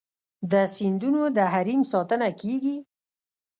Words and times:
د 0.51 0.53
سیندونو 0.75 1.21
د 1.37 1.37
حریم 1.53 1.81
ساتنه 1.91 2.29
کیږي؟ 2.41 2.77